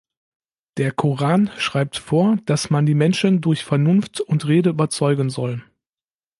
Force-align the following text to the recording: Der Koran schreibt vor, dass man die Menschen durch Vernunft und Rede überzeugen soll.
Der 0.77 0.91
Koran 0.93 1.51
schreibt 1.59 1.95
vor, 1.97 2.37
dass 2.45 2.71
man 2.71 2.87
die 2.87 2.95
Menschen 2.95 3.39
durch 3.39 3.63
Vernunft 3.63 4.19
und 4.19 4.47
Rede 4.47 4.71
überzeugen 4.71 5.29
soll. 5.29 5.63